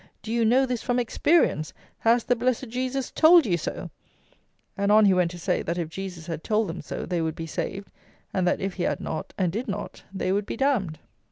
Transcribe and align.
Do 0.23 0.31
you 0.33 0.43
know 0.43 0.65
this 0.65 0.81
from 0.81 0.97
experience? 0.97 1.73
Has 1.99 2.23
the 2.23 2.35
blessed 2.35 2.69
Jesus 2.69 3.11
told 3.11 3.45
you 3.45 3.55
so?" 3.55 3.91
And 4.75 4.91
on 4.91 5.05
he 5.05 5.13
went 5.13 5.29
to 5.29 5.37
say 5.37 5.61
that, 5.61 5.77
if 5.77 5.89
Jesus 5.89 6.25
had 6.25 6.43
told 6.43 6.69
them 6.69 6.81
so, 6.81 7.05
they 7.05 7.21
would 7.21 7.35
be 7.35 7.45
saved, 7.45 7.91
and 8.33 8.47
that 8.47 8.59
if 8.59 8.73
He 8.73 8.81
had 8.83 8.99
not, 8.99 9.31
and 9.37 9.51
did 9.51 9.67
not, 9.67 10.01
they 10.11 10.31
would 10.31 10.47
be 10.47 10.57
damned. 10.57 10.97